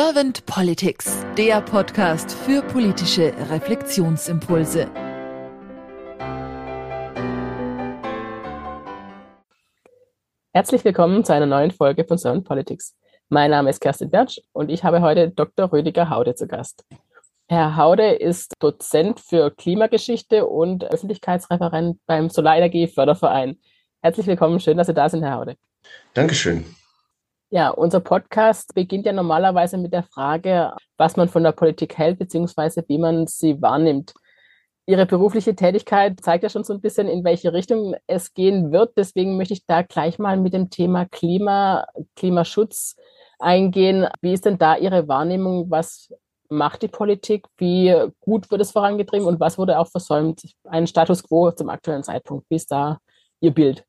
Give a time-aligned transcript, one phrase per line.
[0.00, 4.88] Servant Politics, der Podcast für politische Reflexionsimpulse.
[10.52, 12.94] Herzlich willkommen zu einer neuen Folge von Servant Politics.
[13.28, 15.72] Mein Name ist Kerstin Bertsch und ich habe heute Dr.
[15.72, 16.84] Rüdiger Haude zu Gast.
[17.48, 23.58] Herr Haude ist Dozent für Klimageschichte und Öffentlichkeitsreferent beim Solarenergie-Förderverein.
[24.00, 25.56] Herzlich willkommen, schön, dass Sie da sind, Herr Haude.
[26.14, 26.64] Dankeschön.
[27.50, 32.18] Ja, unser Podcast beginnt ja normalerweise mit der Frage, was man von der Politik hält,
[32.18, 34.12] beziehungsweise wie man sie wahrnimmt.
[34.86, 38.92] Ihre berufliche Tätigkeit zeigt ja schon so ein bisschen, in welche Richtung es gehen wird.
[38.98, 42.96] Deswegen möchte ich da gleich mal mit dem Thema Klima, Klimaschutz
[43.38, 44.08] eingehen.
[44.20, 45.70] Wie ist denn da Ihre Wahrnehmung?
[45.70, 46.12] Was
[46.50, 47.46] macht die Politik?
[47.56, 50.42] Wie gut wird es vorangetrieben und was wurde auch versäumt?
[50.64, 52.46] Ein Status quo zum aktuellen Zeitpunkt.
[52.50, 52.98] Wie ist da
[53.40, 53.87] Ihr Bild?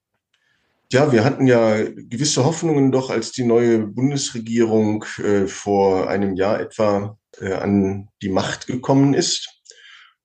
[0.91, 6.59] Ja, wir hatten ja gewisse Hoffnungen doch, als die neue Bundesregierung äh, vor einem Jahr
[6.59, 9.62] etwa äh, an die Macht gekommen ist.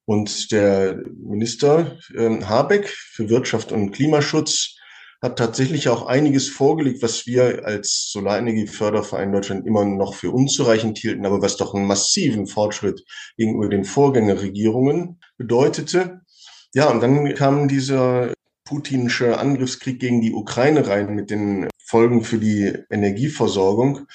[0.07, 4.77] Und der Minister äh, Habeck für Wirtschaft und Klimaschutz
[5.21, 11.27] hat tatsächlich auch einiges vorgelegt, was wir als Solarenergieförderverein Deutschland immer noch für unzureichend hielten,
[11.27, 13.05] aber was doch einen massiven Fortschritt
[13.37, 16.21] gegenüber den Vorgängerregierungen bedeutete.
[16.75, 18.34] Ja, und dann kam dieser
[18.65, 24.07] putinsche Angriffskrieg gegen die Ukraine rein mit den Folgen für die Energieversorgung.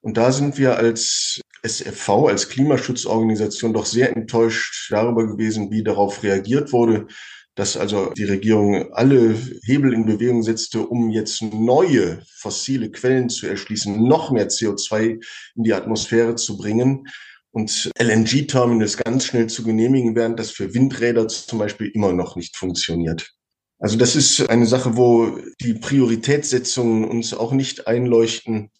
[0.00, 6.22] Und da sind wir als SFV, als Klimaschutzorganisation doch sehr enttäuscht darüber gewesen, wie darauf
[6.22, 7.08] reagiert wurde,
[7.56, 13.46] dass also die Regierung alle Hebel in Bewegung setzte, um jetzt neue fossile Quellen zu
[13.46, 15.22] erschließen, noch mehr CO2
[15.56, 17.08] in die Atmosphäre zu bringen
[17.50, 22.56] und LNG-Terminals ganz schnell zu genehmigen, während das für Windräder zum Beispiel immer noch nicht
[22.56, 23.35] funktioniert.
[23.78, 28.70] Also das ist eine Sache, wo die Prioritätssetzungen uns auch nicht einleuchten,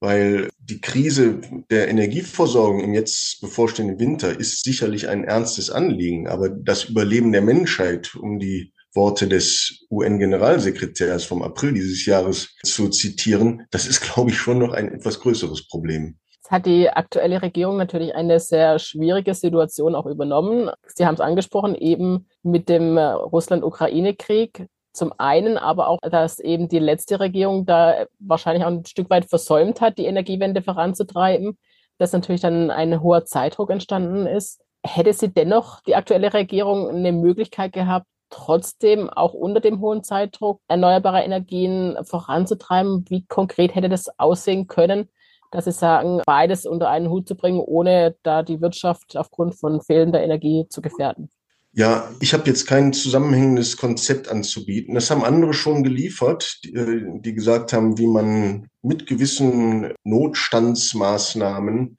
[0.00, 6.50] weil die Krise der Energieversorgung im jetzt bevorstehenden Winter ist sicherlich ein ernstes Anliegen, aber
[6.50, 13.66] das Überleben der Menschheit, um die Worte des UN-Generalsekretärs vom April dieses Jahres zu zitieren,
[13.70, 16.18] das ist, glaube ich, schon noch ein etwas größeres Problem.
[16.44, 20.70] Jetzt hat die aktuelle Regierung natürlich eine sehr schwierige Situation auch übernommen.
[20.84, 24.66] Sie haben es angesprochen, eben mit dem äh, Russland-Ukraine-Krieg.
[24.92, 29.24] Zum einen aber auch, dass eben die letzte Regierung da wahrscheinlich auch ein Stück weit
[29.24, 31.56] versäumt hat, die Energiewende voranzutreiben,
[31.96, 34.60] dass natürlich dann ein hoher Zeitdruck entstanden ist.
[34.84, 40.60] Hätte sie dennoch die aktuelle Regierung eine Möglichkeit gehabt, trotzdem auch unter dem hohen Zeitdruck
[40.68, 43.06] erneuerbare Energien voranzutreiben?
[43.08, 45.08] Wie konkret hätte das aussehen können?
[45.54, 49.80] Dass sie sagen, beides unter einen Hut zu bringen, ohne da die Wirtschaft aufgrund von
[49.80, 51.30] fehlender Energie zu gefährden?
[51.72, 54.94] Ja, ich habe jetzt kein zusammenhängendes Konzept anzubieten.
[54.94, 61.98] Das haben andere schon geliefert, die, äh, die gesagt haben, wie man mit gewissen Notstandsmaßnahmen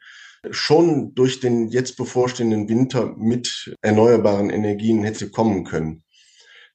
[0.52, 6.05] schon durch den jetzt bevorstehenden Winter mit erneuerbaren Energien hätte kommen können.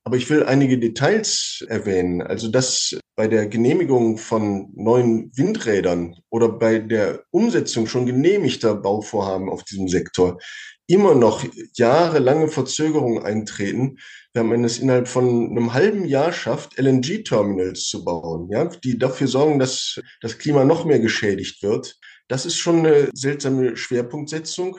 [0.04, 2.22] Aber ich will einige Details erwähnen.
[2.22, 9.50] Also, dass bei der Genehmigung von neuen Windrädern oder bei der Umsetzung schon genehmigter Bauvorhaben
[9.50, 10.38] auf diesem Sektor
[10.86, 11.44] immer noch
[11.74, 13.98] jahrelange Verzögerungen eintreten,
[14.34, 19.28] wenn man es innerhalb von einem halben Jahr schafft, LNG-Terminals zu bauen, ja, die dafür
[19.28, 21.96] sorgen, dass das Klima noch mehr geschädigt wird.
[22.26, 24.78] Das ist schon eine seltsame Schwerpunktsetzung.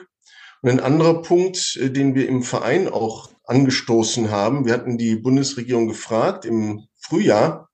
[0.62, 5.16] Und ein anderer Punkt, äh, den wir im Verein auch angestoßen haben, wir hatten die
[5.16, 7.68] Bundesregierung gefragt im Frühjahr,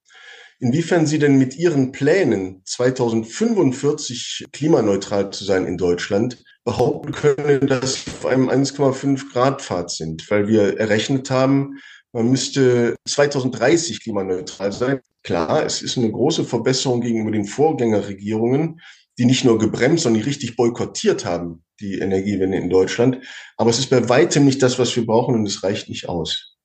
[0.58, 8.04] inwiefern sie denn mit ihren Plänen 2045 klimaneutral zu sein in Deutschland behaupten können, dass
[8.04, 11.78] wir auf einem 1,5 Grad Pfad sind, weil wir errechnet haben,
[12.12, 15.00] man müsste 2030 klimaneutral sein.
[15.22, 18.80] Klar, es ist eine große Verbesserung gegenüber den Vorgängerregierungen,
[19.18, 23.18] die nicht nur gebremst, sondern die richtig boykottiert haben, die Energiewende in Deutschland.
[23.56, 26.56] Aber es ist bei weitem nicht das, was wir brauchen und es reicht nicht aus.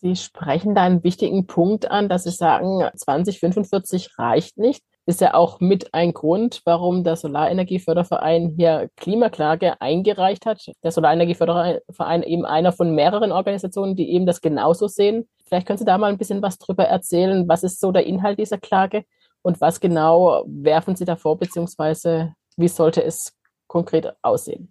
[0.00, 4.82] Sie sprechen da einen wichtigen Punkt an, dass Sie sagen, 2045 reicht nicht.
[5.06, 10.64] Ist ja auch mit ein Grund, warum der Solarenergieförderverein hier Klimaklage eingereicht hat.
[10.82, 15.28] Der Solarenergieförderverein eben einer von mehreren Organisationen, die eben das genauso sehen.
[15.46, 17.48] Vielleicht können Sie da mal ein bisschen was drüber erzählen.
[17.48, 19.04] Was ist so der Inhalt dieser Klage?
[19.42, 23.32] Und was genau werfen Sie davor, beziehungsweise wie sollte es
[23.72, 24.70] konkret aussehen?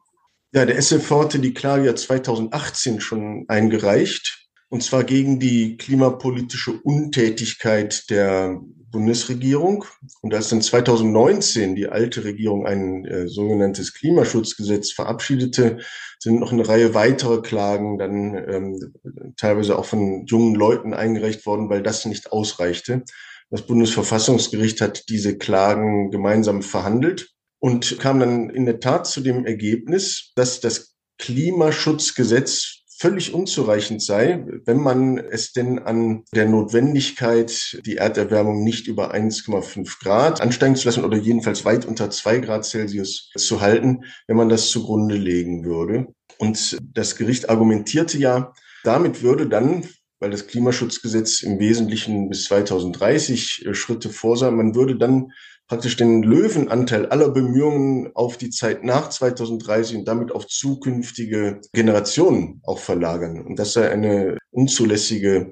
[0.53, 6.73] Ja, der SFV hatte die Klage ja 2018 schon eingereicht, und zwar gegen die klimapolitische
[6.83, 8.61] Untätigkeit der
[8.91, 9.85] Bundesregierung.
[10.21, 15.79] Und als dann 2019 die alte Regierung ein äh, sogenanntes Klimaschutzgesetz verabschiedete,
[16.19, 21.69] sind noch eine Reihe weiterer Klagen dann ähm, teilweise auch von jungen Leuten eingereicht worden,
[21.69, 23.03] weil das nicht ausreichte.
[23.49, 27.30] Das Bundesverfassungsgericht hat diese Klagen gemeinsam verhandelt.
[27.61, 34.45] Und kam dann in der Tat zu dem Ergebnis, dass das Klimaschutzgesetz völlig unzureichend sei,
[34.65, 40.87] wenn man es denn an der Notwendigkeit, die Erderwärmung nicht über 1,5 Grad ansteigen zu
[40.87, 45.63] lassen oder jedenfalls weit unter zwei Grad Celsius zu halten, wenn man das zugrunde legen
[45.63, 46.07] würde.
[46.37, 48.53] Und das Gericht argumentierte ja,
[48.83, 49.83] damit würde dann
[50.21, 54.51] weil das Klimaschutzgesetz im Wesentlichen bis 2030 äh, Schritte vorsah.
[54.51, 55.31] Man würde dann
[55.71, 62.59] praktisch den Löwenanteil aller Bemühungen auf die Zeit nach 2030 und damit auf zukünftige Generationen
[62.65, 63.39] auch verlagern.
[63.39, 65.49] Und das sei eine unzulässige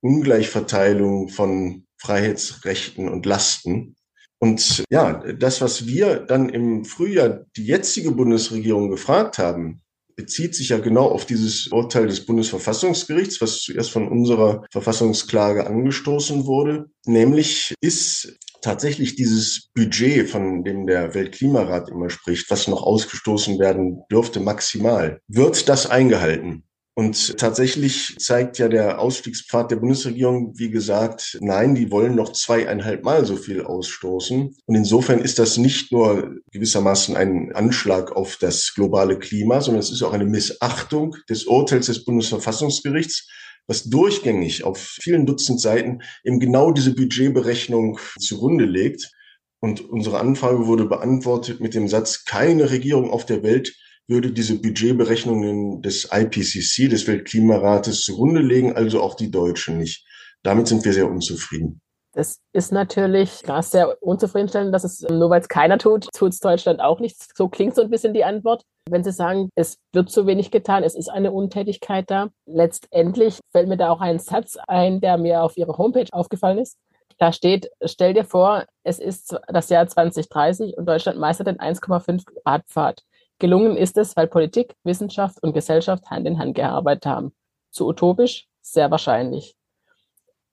[0.00, 3.96] Ungleichverteilung von Freiheitsrechten und Lasten.
[4.38, 9.82] Und ja, das, was wir dann im Frühjahr die jetzige Bundesregierung gefragt haben,
[10.16, 16.46] bezieht sich ja genau auf dieses Urteil des Bundesverfassungsgerichts, was zuerst von unserer Verfassungsklage angestoßen
[16.46, 16.86] wurde.
[17.04, 24.02] Nämlich ist tatsächlich dieses Budget, von dem der Weltklimarat immer spricht, was noch ausgestoßen werden
[24.10, 26.64] dürfte, maximal, wird das eingehalten?
[26.98, 33.04] Und tatsächlich zeigt ja der Ausstiegspfad der Bundesregierung, wie gesagt, nein, die wollen noch zweieinhalb
[33.04, 34.56] Mal so viel ausstoßen.
[34.66, 39.92] Und insofern ist das nicht nur gewissermaßen ein Anschlag auf das globale Klima, sondern es
[39.92, 43.28] ist auch eine Missachtung des Urteils des Bundesverfassungsgerichts,
[43.68, 49.12] was durchgängig auf vielen Dutzend Seiten eben genau diese Budgetberechnung zugrunde legt.
[49.60, 53.76] Und unsere Anfrage wurde beantwortet mit dem Satz, keine Regierung auf der Welt
[54.08, 60.06] würde diese Budgetberechnungen des IPCC, des Weltklimarates, zugrunde legen, also auch die Deutschen nicht.
[60.42, 61.82] Damit sind wir sehr unzufrieden.
[62.12, 66.40] Das ist natürlich krass sehr unzufriedenstellend, dass es nur weil es keiner tut, tut es
[66.40, 67.16] Deutschland auch nicht.
[67.36, 68.62] So klingt so ein bisschen die Antwort.
[68.88, 72.28] Wenn Sie sagen, es wird zu wenig getan, es ist eine Untätigkeit da.
[72.46, 76.78] Letztendlich fällt mir da auch ein Satz ein, der mir auf Ihrer Homepage aufgefallen ist.
[77.18, 82.24] Da steht, stell dir vor, es ist das Jahr 2030 und Deutschland meistert den 1,5
[82.24, 83.02] Grad Pfad.
[83.38, 87.32] Gelungen ist es, weil Politik, Wissenschaft und Gesellschaft Hand in Hand gearbeitet haben.
[87.70, 88.46] Zu utopisch?
[88.62, 89.57] Sehr wahrscheinlich.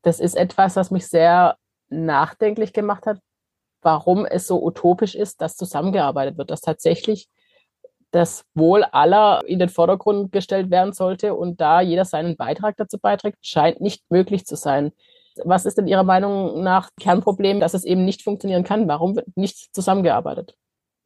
[0.05, 1.57] Das ist etwas, was mich sehr
[1.89, 3.17] nachdenklich gemacht hat,
[3.81, 7.27] warum es so utopisch ist, dass zusammengearbeitet wird, dass tatsächlich
[8.11, 12.99] das Wohl aller in den Vordergrund gestellt werden sollte und da jeder seinen Beitrag dazu
[12.99, 14.91] beiträgt, scheint nicht möglich zu sein.
[15.43, 18.87] Was ist denn Ihrer Meinung nach Kernproblem, dass es eben nicht funktionieren kann?
[18.87, 20.55] Warum wird nicht zusammengearbeitet?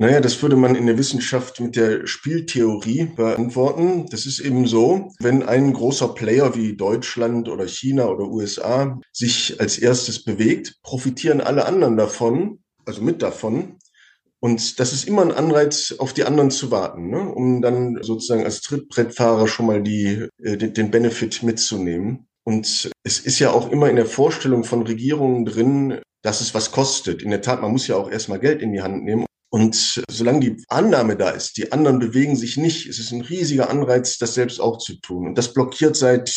[0.01, 4.05] Naja, das würde man in der Wissenschaft mit der Spieltheorie beantworten.
[4.09, 9.59] Das ist eben so, wenn ein großer Player wie Deutschland oder China oder USA sich
[9.59, 13.75] als erstes bewegt, profitieren alle anderen davon, also mit davon.
[14.39, 17.19] Und das ist immer ein Anreiz, auf die anderen zu warten, ne?
[17.29, 22.29] um dann sozusagen als Trittbrettfahrer schon mal die, äh, den Benefit mitzunehmen.
[22.45, 26.71] Und es ist ja auch immer in der Vorstellung von Regierungen drin, dass es was
[26.71, 27.21] kostet.
[27.21, 29.25] In der Tat, man muss ja auch erstmal Geld in die Hand nehmen.
[29.49, 33.69] Und solange die Annahme da ist, die anderen bewegen sich nicht, ist es ein riesiger
[33.69, 35.27] Anreiz, das selbst auch zu tun.
[35.27, 36.29] Und das blockiert seit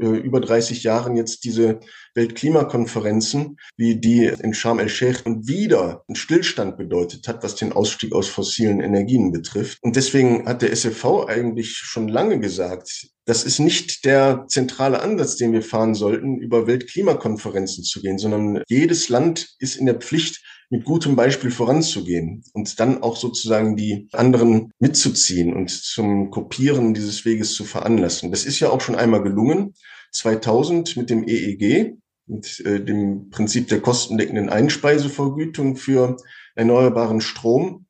[0.00, 1.80] äh, über 30 Jahren jetzt diese
[2.14, 8.12] Weltklimakonferenzen, wie die in Sharm el-Sheikh und wieder einen Stillstand bedeutet hat, was den Ausstieg
[8.12, 9.78] aus fossilen Energien betrifft.
[9.82, 15.36] Und deswegen hat der SFV eigentlich schon lange gesagt, das ist nicht der zentrale Ansatz,
[15.36, 20.42] den wir fahren sollten, über Weltklimakonferenzen zu gehen, sondern jedes Land ist in der Pflicht,
[20.70, 27.24] mit gutem Beispiel voranzugehen und dann auch sozusagen die anderen mitzuziehen und zum Kopieren dieses
[27.24, 28.30] Weges zu veranlassen.
[28.30, 29.74] Das ist ja auch schon einmal gelungen.
[30.12, 36.16] 2000 mit dem EEG, mit äh, dem Prinzip der kostendeckenden Einspeisevergütung für
[36.54, 37.86] erneuerbaren Strom.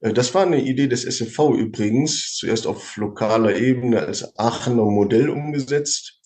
[0.00, 5.30] Äh, das war eine Idee des SFV übrigens, zuerst auf lokaler Ebene als Aachener Modell
[5.30, 6.19] umgesetzt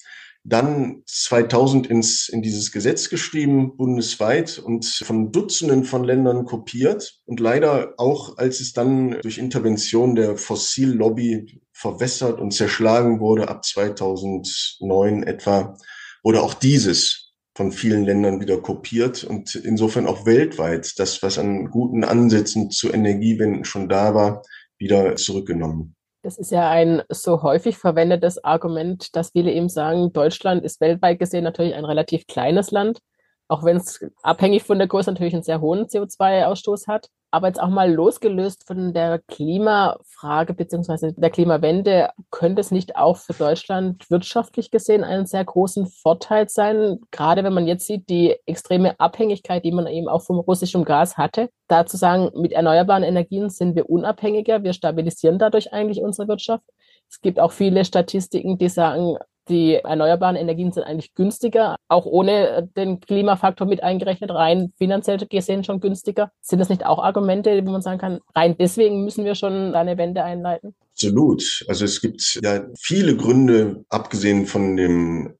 [0.44, 7.18] dann 2000 ins, in dieses Gesetz geschrieben, bundesweit und von Dutzenden von Ländern kopiert.
[7.24, 13.64] Und leider auch, als es dann durch Intervention der Fossillobby verwässert und zerschlagen wurde, ab
[13.64, 15.78] 2009 etwa,
[16.22, 21.70] wurde auch dieses von vielen Ländern wieder kopiert und insofern auch weltweit das, was an
[21.70, 24.42] guten Ansätzen zu Energiewenden schon da war,
[24.76, 25.94] wieder zurückgenommen.
[26.24, 31.18] Das ist ja ein so häufig verwendetes Argument, dass viele eben sagen, Deutschland ist weltweit
[31.18, 33.00] gesehen natürlich ein relativ kleines Land,
[33.46, 37.10] auch wenn es abhängig von der Größe natürlich einen sehr hohen CO2-Ausstoß hat.
[37.34, 43.16] Aber jetzt auch mal losgelöst von der Klimafrage beziehungsweise der Klimawende, könnte es nicht auch
[43.16, 48.36] für Deutschland wirtschaftlich gesehen einen sehr großen Vorteil sein, gerade wenn man jetzt sieht, die
[48.46, 53.02] extreme Abhängigkeit, die man eben auch vom russischen Gas hatte, da zu sagen, mit erneuerbaren
[53.02, 56.62] Energien sind wir unabhängiger, wir stabilisieren dadurch eigentlich unsere Wirtschaft.
[57.10, 59.16] Es gibt auch viele Statistiken, die sagen,
[59.48, 65.64] die erneuerbaren Energien sind eigentlich günstiger, auch ohne den Klimafaktor mit eingerechnet, rein finanziell gesehen
[65.64, 66.30] schon günstiger.
[66.40, 69.98] Sind das nicht auch Argumente, wo man sagen kann, rein deswegen müssen wir schon eine
[69.98, 70.74] Wende einleiten?
[70.92, 71.64] Absolut.
[71.68, 75.34] Also es gibt ja viele Gründe, abgesehen von dem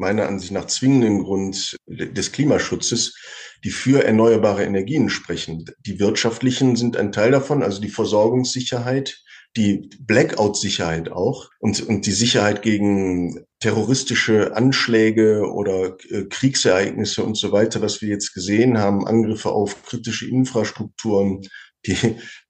[0.00, 3.14] meiner Ansicht nach zwingenden Grund des Klimaschutzes,
[3.62, 5.66] die für erneuerbare Energien sprechen.
[5.84, 9.22] Die wirtschaftlichen sind ein Teil davon, also die Versorgungssicherheit,
[9.56, 17.50] die Blackout-Sicherheit auch und, und die Sicherheit gegen terroristische Anschläge oder äh, Kriegsereignisse und so
[17.50, 21.42] weiter, was wir jetzt gesehen haben, Angriffe auf kritische Infrastrukturen,
[21.86, 21.96] die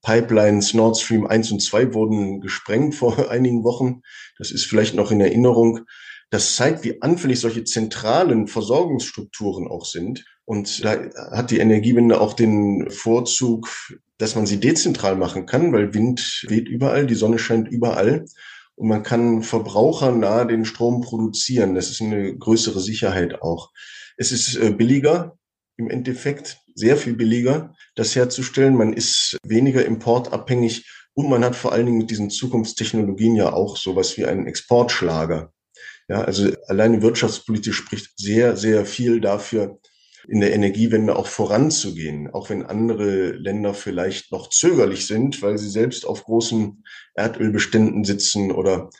[0.03, 4.03] Pipelines Nord Stream 1 und 2 wurden gesprengt vor einigen Wochen.
[4.39, 5.87] Das ist vielleicht noch in Erinnerung.
[6.31, 10.25] Das zeigt, wie anfällig solche zentralen Versorgungsstrukturen auch sind.
[10.45, 10.99] Und da
[11.33, 13.69] hat die Energiewende auch den Vorzug,
[14.21, 18.27] dass man sie dezentral machen kann, weil Wind weht überall, die Sonne scheint überall.
[18.75, 21.75] Und man kann verbrauchernah den Strom produzieren.
[21.75, 23.71] Das ist eine größere Sicherheit auch.
[24.19, 25.39] Es ist äh, billiger,
[25.79, 28.77] im Endeffekt sehr viel billiger, das herzustellen.
[28.77, 33.79] Man ist weniger importabhängig und man hat vor allen Dingen mit diesen Zukunftstechnologien ja auch
[33.79, 35.53] sowas wie einen Exportschlager.
[36.09, 39.79] Ja, also alleine wirtschaftspolitisch spricht sehr, sehr viel dafür,
[40.29, 45.71] in der Energiewende auch voranzugehen, auch wenn andere Länder vielleicht noch zögerlich sind, weil sie
[45.71, 46.85] selbst auf großen
[47.15, 48.91] Erdölbeständen sitzen oder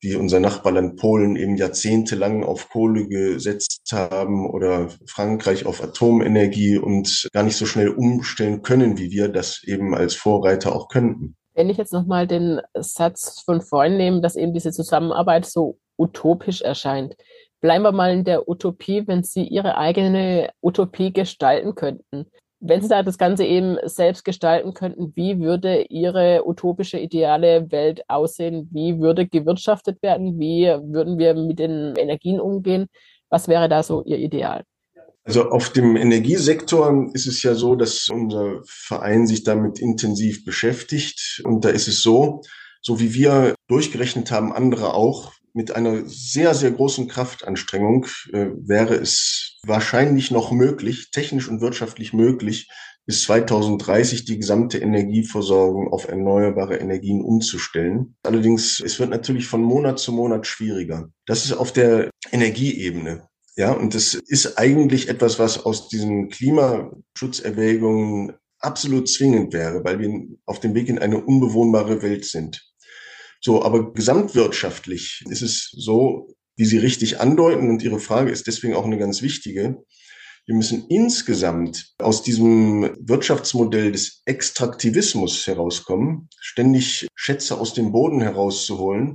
[0.00, 7.28] wie unser Nachbarland Polen eben jahrzehntelang auf Kohle gesetzt haben oder Frankreich auf Atomenergie und
[7.32, 11.36] gar nicht so schnell umstellen können, wie wir das eben als Vorreiter auch könnten.
[11.54, 16.62] Wenn ich jetzt nochmal den Satz von vorhin nehme, dass eben diese Zusammenarbeit so utopisch
[16.62, 17.16] erscheint.
[17.60, 22.26] Bleiben wir mal in der Utopie, wenn Sie Ihre eigene Utopie gestalten könnten.
[22.60, 28.02] Wenn Sie da das Ganze eben selbst gestalten könnten, wie würde Ihre utopische, ideale Welt
[28.08, 28.68] aussehen?
[28.72, 30.38] Wie würde gewirtschaftet werden?
[30.38, 32.86] Wie würden wir mit den Energien umgehen?
[33.28, 34.64] Was wäre da so Ihr Ideal?
[35.24, 41.42] Also auf dem Energiesektor ist es ja so, dass unser Verein sich damit intensiv beschäftigt.
[41.44, 42.42] Und da ist es so,
[42.80, 48.94] so wie wir durchgerechnet haben, andere auch, mit einer sehr, sehr großen Kraftanstrengung äh, wäre
[48.94, 52.70] es wahrscheinlich noch möglich, technisch und wirtschaftlich möglich,
[53.06, 58.14] bis 2030 die gesamte Energieversorgung auf erneuerbare Energien umzustellen.
[58.22, 61.10] Allerdings, es wird natürlich von Monat zu Monat schwieriger.
[61.26, 63.26] Das ist auf der Energieebene.
[63.56, 70.22] Ja, und das ist eigentlich etwas, was aus diesen Klimaschutzerwägungen absolut zwingend wäre, weil wir
[70.46, 72.67] auf dem Weg in eine unbewohnbare Welt sind.
[73.40, 78.74] So, aber gesamtwirtschaftlich ist es so, wie Sie richtig andeuten, und Ihre Frage ist deswegen
[78.74, 79.78] auch eine ganz wichtige.
[80.46, 89.10] Wir müssen insgesamt aus diesem Wirtschaftsmodell des Extraktivismus herauskommen, ständig Schätze aus dem Boden herauszuholen.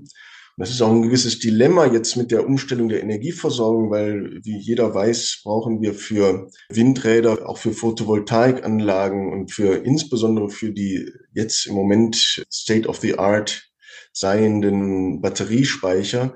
[0.56, 4.60] Und das ist auch ein gewisses Dilemma jetzt mit der Umstellung der Energieversorgung, weil, wie
[4.60, 11.66] jeder weiß, brauchen wir für Windräder, auch für Photovoltaikanlagen und für insbesondere für die jetzt
[11.66, 13.73] im Moment State of the Art
[14.14, 16.34] seienden Batteriespeicher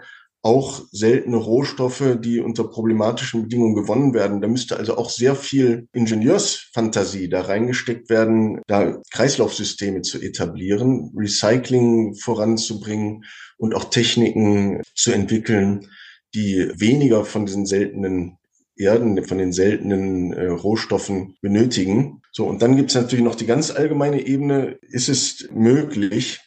[0.48, 4.40] auch seltene Rohstoffe, die unter problematischen Bedingungen gewonnen werden.
[4.40, 12.16] Da müsste also auch sehr viel Ingenieursfantasie da reingesteckt werden, da Kreislaufsysteme zu etablieren, Recycling
[12.16, 13.26] voranzubringen
[13.58, 15.90] und auch Techniken zu entwickeln,
[16.34, 18.38] die weniger von diesen seltenen
[18.78, 22.22] Erden, von den seltenen äh, Rohstoffen benötigen.
[22.32, 24.78] So, und dann gibt es natürlich noch die ganz allgemeine Ebene.
[24.82, 26.40] Ist es möglich,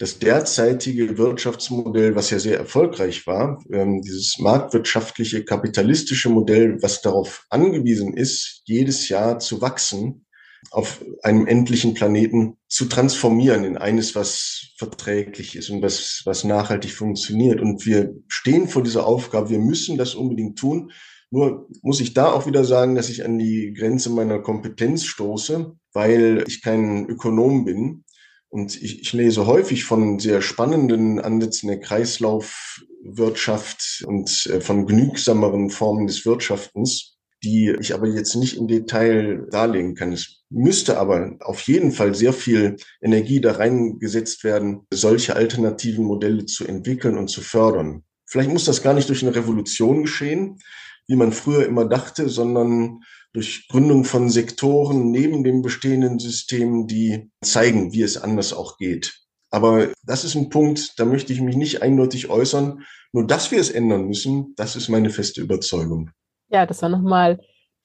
[0.00, 7.44] das derzeitige Wirtschaftsmodell, was ja sehr erfolgreich war, ähm, dieses marktwirtschaftliche, kapitalistische Modell, was darauf
[7.50, 10.24] angewiesen ist, jedes Jahr zu wachsen,
[10.70, 16.92] auf einem endlichen Planeten zu transformieren in eines, was verträglich ist und was, was nachhaltig
[16.92, 17.60] funktioniert.
[17.60, 20.92] Und wir stehen vor dieser Aufgabe, wir müssen das unbedingt tun.
[21.30, 25.72] Nur muss ich da auch wieder sagen, dass ich an die Grenze meiner Kompetenz stoße,
[25.92, 28.04] weil ich kein Ökonom bin
[28.50, 35.70] und ich, ich lese häufig von sehr spannenden Ansätzen der Kreislaufwirtschaft und äh, von genügsameren
[35.70, 40.12] Formen des Wirtschaftens, die ich aber jetzt nicht im Detail darlegen kann.
[40.12, 46.44] Es müsste aber auf jeden Fall sehr viel Energie da reingesetzt werden, solche alternativen Modelle
[46.44, 48.02] zu entwickeln und zu fördern.
[48.26, 50.58] Vielleicht muss das gar nicht durch eine Revolution geschehen,
[51.06, 53.00] wie man früher immer dachte, sondern
[53.32, 59.20] durch Gründung von Sektoren neben dem bestehenden System, die zeigen, wie es anders auch geht.
[59.50, 62.84] Aber das ist ein Punkt, da möchte ich mich nicht eindeutig äußern.
[63.12, 66.10] Nur dass wir es ändern müssen, das ist meine feste Überzeugung.
[66.48, 67.40] Ja, das war nochmal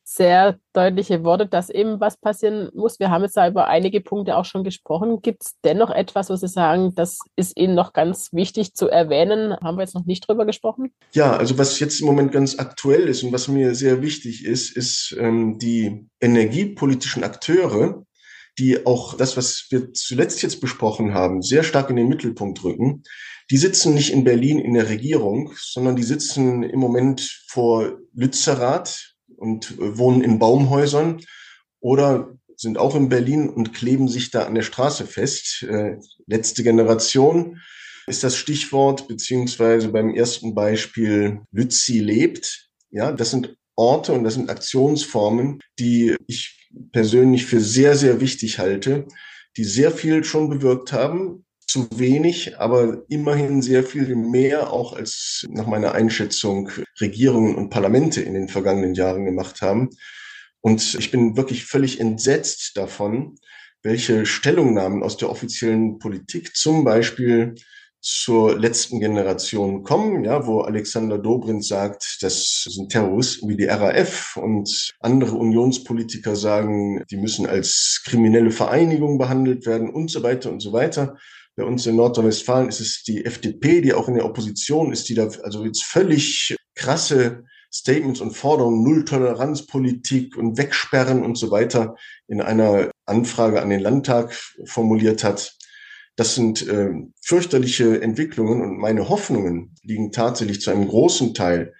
[0.07, 2.99] sehr deutliche Worte, dass eben was passieren muss.
[2.99, 5.21] Wir haben jetzt da über einige Punkte auch schon gesprochen.
[5.23, 9.57] Gibt es dennoch etwas, wo Sie sagen, das ist Ihnen noch ganz wichtig zu erwähnen?
[9.63, 10.93] Haben wir jetzt noch nicht drüber gesprochen?
[11.13, 14.77] Ja, also was jetzt im Moment ganz aktuell ist und was mir sehr wichtig ist,
[14.77, 18.05] ist ähm, die energiepolitischen Akteure,
[18.59, 23.01] die auch das, was wir zuletzt jetzt besprochen haben, sehr stark in den Mittelpunkt rücken.
[23.49, 29.14] Die sitzen nicht in Berlin in der Regierung, sondern die sitzen im Moment vor Lützerath,
[29.37, 31.21] und wohnen in Baumhäusern
[31.79, 35.63] oder sind auch in Berlin und kleben sich da an der Straße fest.
[35.63, 37.61] Äh, letzte Generation
[38.07, 42.69] ist das Stichwort, beziehungsweise beim ersten Beispiel Lützi lebt.
[42.91, 48.59] Ja, das sind Orte und das sind Aktionsformen, die ich persönlich für sehr, sehr wichtig
[48.59, 49.05] halte,
[49.57, 55.45] die sehr viel schon bewirkt haben, zu wenig, aber immerhin sehr viel mehr auch als
[55.49, 56.69] nach meiner Einschätzung
[57.01, 59.89] Regierungen und Parlamente in den vergangenen Jahren gemacht haben.
[60.61, 63.35] Und ich bin wirklich völlig entsetzt davon,
[63.83, 67.55] welche Stellungnahmen aus der offiziellen Politik zum Beispiel
[68.01, 74.37] zur letzten Generation kommen, ja, wo Alexander Dobrindt sagt, das sind Terroristen wie die RAF
[74.37, 80.59] und andere Unionspolitiker sagen, die müssen als kriminelle Vereinigung behandelt werden und so weiter und
[80.59, 81.17] so weiter.
[81.57, 85.15] Bei uns in Nordrhein-Westfalen ist es die FDP, die auch in der Opposition ist, die
[85.15, 91.95] da also jetzt völlig krasse Statements und Forderungen, Nulltoleranzpolitik und Wegsperren und so weiter
[92.27, 94.33] in einer Anfrage an den Landtag
[94.65, 95.55] formuliert hat.
[96.15, 101.73] Das sind äh, fürchterliche Entwicklungen und meine Hoffnungen liegen tatsächlich zu einem großen Teil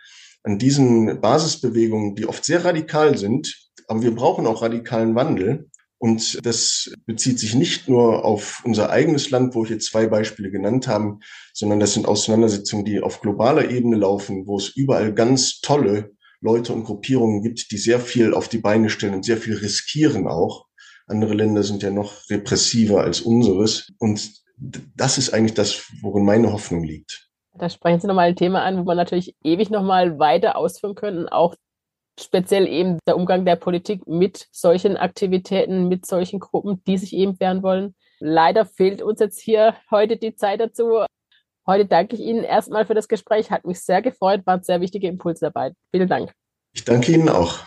[0.44, 3.70] an diesen Basisbewegungen, die oft sehr radikal sind.
[3.88, 5.70] Aber wir brauchen auch radikalen Wandel.
[5.98, 10.52] Und das bezieht sich nicht nur auf unser eigenes Land, wo ich jetzt zwei Beispiele
[10.52, 11.20] genannt habe,
[11.54, 16.12] sondern das sind Auseinandersetzungen, die auf globaler Ebene laufen, wo es überall ganz tolle
[16.42, 20.28] Leute und Gruppierungen gibt, die sehr viel auf die Beine stellen und sehr viel riskieren
[20.28, 20.66] auch.
[21.08, 23.92] Andere Länder sind ja noch repressiver als unseres.
[24.00, 27.30] Und das ist eigentlich das, worin meine Hoffnung liegt.
[27.58, 31.30] Da sprechen Sie nochmal ein Thema an, wo man natürlich ewig nochmal weiter ausführen können,
[31.30, 31.56] auch
[32.20, 37.40] speziell eben der Umgang der Politik mit solchen Aktivitäten, mit solchen Gruppen, die sich eben
[37.40, 37.96] wehren wollen.
[38.20, 41.06] Leider fehlt uns jetzt hier heute die Zeit dazu.
[41.68, 43.52] Heute danke ich Ihnen erstmal für das Gespräch.
[43.52, 45.74] Hat mich sehr gefreut, waren sehr wichtige Impulse dabei.
[45.92, 46.32] Vielen Dank.
[46.74, 47.60] Ich danke Ihnen auch.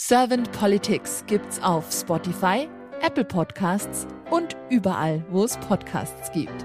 [0.00, 2.66] Servant Politics gibt's auf Spotify,
[3.02, 6.64] Apple Podcasts und überall, wo es Podcasts gibt.